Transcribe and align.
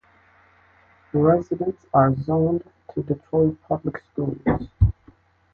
Residents 1.13 1.85
are 1.93 2.15
zoned 2.15 2.63
to 2.95 3.03
Detroit 3.03 3.55
Public 3.69 3.99
Schools. 4.11 4.41